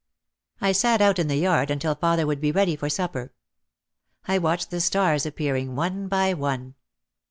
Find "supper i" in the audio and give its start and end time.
2.89-4.39